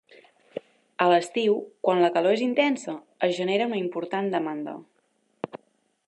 A 1.03 1.05
l'estiu 1.11 1.59
quan 1.87 2.01
la 2.03 2.09
calor 2.15 2.37
és 2.37 2.43
intensa 2.45 2.95
es 3.27 3.35
genera 3.41 3.67
una 3.73 3.81
important 3.83 4.31
demanda. 4.37 4.77